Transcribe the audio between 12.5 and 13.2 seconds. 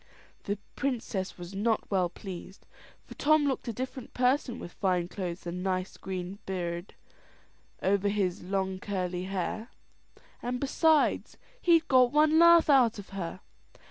out of